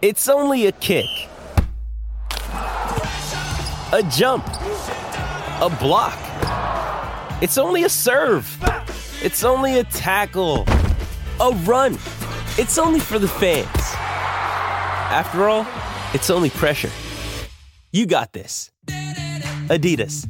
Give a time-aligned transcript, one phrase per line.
[0.00, 1.06] It's only a kick,
[2.52, 6.16] a jump, a block.
[7.42, 8.46] It's only a serve.
[9.24, 10.66] It's only a tackle,
[11.40, 11.94] a run.
[12.58, 13.66] It's only for the fans.
[15.10, 15.66] After all,
[16.14, 16.90] it's only pressure.
[17.90, 18.70] You got this.
[19.66, 20.28] Adidas.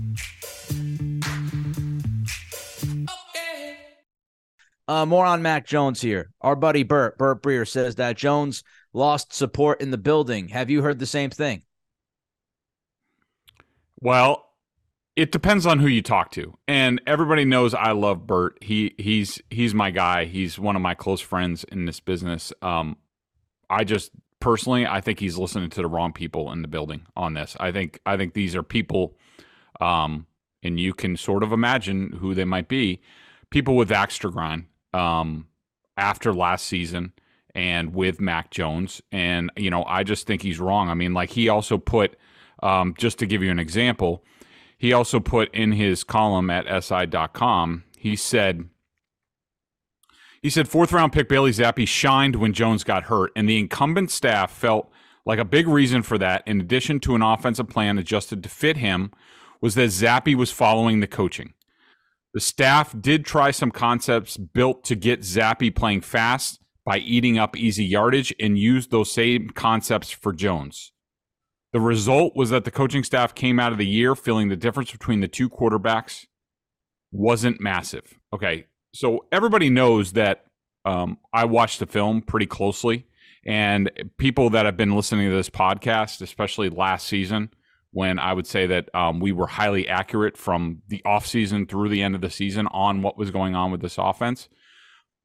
[4.89, 6.31] Uh, more on Mac Jones here.
[6.41, 10.49] Our buddy Bert, Bert Breer, says that Jones lost support in the building.
[10.49, 11.63] Have you heard the same thing?
[14.01, 14.49] Well,
[15.17, 16.57] it depends on who you talk to.
[16.69, 18.57] And everybody knows I love Bert.
[18.63, 20.25] He he's he's my guy.
[20.27, 22.53] He's one of my close friends in this business.
[22.63, 22.97] Um,
[23.69, 27.35] I just personally, I think he's listening to the wrong people in the building on
[27.35, 27.57] this.
[27.59, 29.17] I think I think these are people,
[29.81, 30.27] um,
[30.63, 33.01] and you can sort of imagine who they might be.
[33.51, 35.49] People with Axtergron, um,
[35.97, 37.13] after last season
[37.59, 40.89] and with Mac Jones, and you know, I just think he's wrong.
[40.89, 42.17] I mean, like he also put,
[42.63, 44.23] um, just to give you an example,
[44.79, 47.83] he also put in his column at si.com.
[47.99, 48.69] He said
[50.41, 54.13] he said fourth round pick Bailey Zappe shined when Jones got hurt, and the incumbent
[54.13, 54.89] staff felt
[55.27, 58.77] like a big reason for that, in addition to an offensive plan adjusted to fit
[58.77, 59.11] him,
[59.61, 61.55] was that Zappe was following the coaching.
[62.35, 67.55] The staff did try some concepts built to get Zappe playing fast by eating up
[67.55, 70.91] easy yardage and used those same concepts for Jones.
[71.75, 74.91] The result was that the coaching staff came out of the year feeling the difference
[74.91, 76.25] between the two quarterbacks
[77.13, 78.19] wasn't massive.
[78.33, 78.65] Okay,
[78.95, 80.47] so everybody knows that
[80.87, 83.07] um, I watched the film pretty closely,
[83.45, 87.51] and people that have been listening to this podcast, especially last season,
[87.91, 92.03] when I would say that um, we were highly accurate from the offseason through the
[92.03, 94.49] end of the season on what was going on with this offense.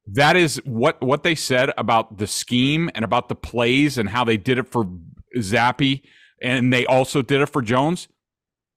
[0.05, 4.23] That is what what they said about the scheme and about the plays and how
[4.23, 4.85] they did it for
[5.37, 6.01] Zappe
[6.41, 8.09] and they also did it for Jones.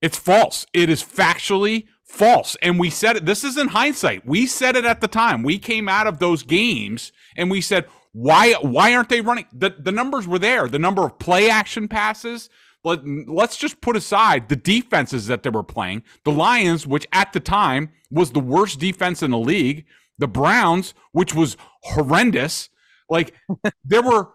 [0.00, 0.66] It's false.
[0.72, 2.56] It is factually false.
[2.62, 3.26] And we said it.
[3.26, 4.24] This is in hindsight.
[4.24, 5.42] We said it at the time.
[5.42, 9.46] We came out of those games and we said, why why aren't they running?
[9.52, 10.68] The the numbers were there.
[10.68, 12.48] The number of play action passes.
[12.82, 16.04] Let, let's just put aside the defenses that they were playing.
[16.24, 19.84] The Lions, which at the time was the worst defense in the league,
[20.18, 22.68] the Browns, which was horrendous.
[23.08, 23.34] Like
[23.84, 24.30] there were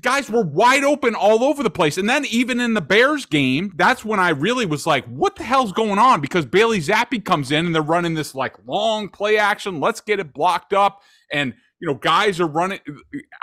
[0.00, 1.98] guys were wide open all over the place.
[1.98, 5.42] And then even in the Bears game, that's when I really was like, what the
[5.44, 6.20] hell's going on?
[6.20, 9.80] Because Bailey Zappe comes in and they're running this like long play action.
[9.80, 11.02] Let's get it blocked up.
[11.30, 12.80] And, you know, guys are running.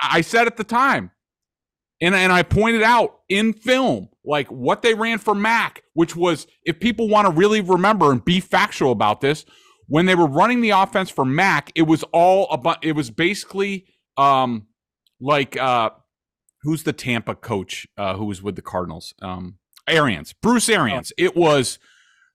[0.02, 1.12] I said at the time,
[2.02, 6.48] and, and I pointed out in film, like what they ran for Mac, which was,
[6.64, 9.46] if people want to really remember and be factual about this,
[9.88, 13.86] when they were running the offense for Mac, it was all about, it was basically,
[14.18, 14.68] um,
[15.20, 15.92] like, uh,
[16.64, 19.14] who's the Tampa coach uh, who was with the Cardinals?
[19.22, 19.56] Um,
[19.88, 21.12] Arians, Bruce Arians.
[21.12, 21.24] Oh.
[21.24, 21.80] It was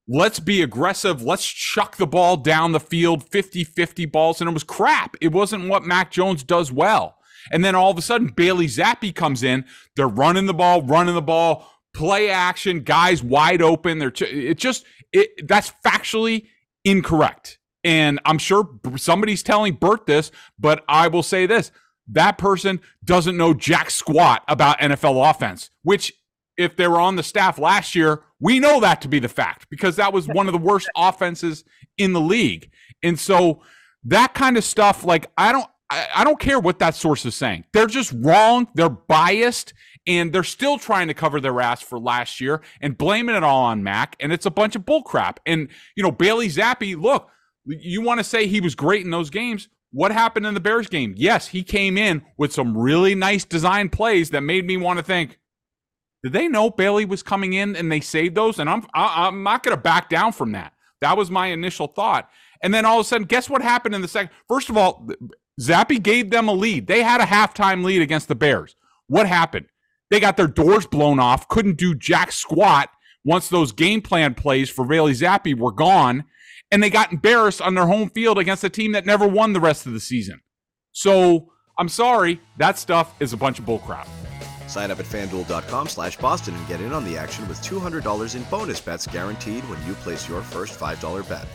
[0.09, 1.23] let's be aggressive.
[1.23, 4.41] Let's chuck the ball down the field, 50 50 balls.
[4.41, 5.17] And it was crap.
[5.21, 7.17] It wasn't what Mac Jones does well.
[7.53, 9.65] And then all of a sudden, Bailey Zappe comes in.
[9.97, 13.99] They're running the ball, running the ball, play action, guys wide open.
[13.99, 16.49] They're it just it that's factually
[16.89, 17.59] incorrect.
[17.85, 21.71] And I'm sure somebody's telling Bert this, but I will say this
[22.11, 26.13] that person doesn't know jack squat about NFL offense, which
[26.57, 29.69] if they were on the staff last year, we know that to be the fact
[29.71, 31.65] because that was one of the worst offenses
[31.99, 32.71] in the league.
[33.03, 33.63] And so
[34.05, 37.65] that kind of stuff, like I don't I, don't care what that source is saying.
[37.73, 38.69] They're just wrong.
[38.75, 39.73] They're biased
[40.07, 43.65] and they're still trying to cover their ass for last year and blaming it all
[43.65, 44.17] on Mac.
[44.21, 45.39] And it's a bunch of bullcrap.
[45.47, 47.29] And, you know, Bailey Zappe, look,
[47.65, 49.69] you want to say he was great in those games.
[49.91, 51.15] What happened in the Bears game?
[51.17, 55.05] Yes, he came in with some really nice design plays that made me want to
[55.05, 55.39] think,
[56.23, 58.59] did they know Bailey was coming in and they saved those?
[58.59, 60.73] And I'm I, I'm not going to back down from that.
[61.01, 62.29] That was my initial thought.
[62.63, 64.31] And then all of a sudden, guess what happened in the second?
[64.49, 65.09] First of all,
[65.61, 66.87] Zappe gave them a lead.
[66.87, 68.77] They had a halftime lead against the Bears.
[69.09, 69.67] What happened?
[70.11, 72.91] They got their doors blown off, couldn't do jack squat
[73.25, 76.25] once those game plan plays for Bailey Zappe were gone
[76.71, 79.61] and they got embarrassed on their home field against a team that never won the
[79.61, 80.41] rest of the season.
[80.93, 84.07] So I'm sorry, that stuff is a bunch of bullcrap.
[84.67, 88.43] Sign up at fanduel.com slash Boston and get in on the action with $200 in
[88.45, 91.47] bonus bets guaranteed when you place your first $5 bet.